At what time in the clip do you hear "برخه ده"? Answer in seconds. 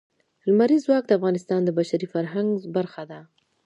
2.75-3.19